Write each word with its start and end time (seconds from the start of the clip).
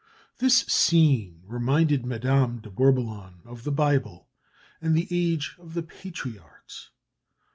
This 0.39 0.61
scene 0.61 1.43
reminded 1.45 2.07
Madame 2.07 2.57
de 2.57 2.71
Bourboulon 2.71 3.35
of 3.45 3.65
the 3.65 3.71
Bible 3.71 4.27
and 4.81 4.95
the 4.97 5.07
age 5.11 5.55
of 5.59 5.75
the 5.75 5.83
patriarchs. 5.83 6.89